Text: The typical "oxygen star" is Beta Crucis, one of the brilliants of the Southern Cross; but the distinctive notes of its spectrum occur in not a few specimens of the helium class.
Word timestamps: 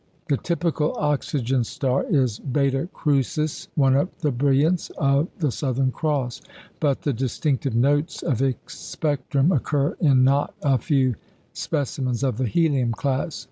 The 0.29 0.37
typical 0.37 0.95
"oxygen 0.97 1.63
star" 1.63 2.03
is 2.05 2.39
Beta 2.39 2.89
Crucis, 2.91 3.67
one 3.75 3.95
of 3.95 4.09
the 4.21 4.31
brilliants 4.31 4.89
of 4.97 5.27
the 5.37 5.51
Southern 5.51 5.91
Cross; 5.91 6.41
but 6.79 7.03
the 7.03 7.13
distinctive 7.13 7.75
notes 7.75 8.23
of 8.23 8.41
its 8.41 8.73
spectrum 8.73 9.51
occur 9.51 9.95
in 10.01 10.23
not 10.23 10.55
a 10.63 10.79
few 10.79 11.13
specimens 11.53 12.23
of 12.23 12.39
the 12.39 12.47
helium 12.47 12.93
class. 12.93 13.39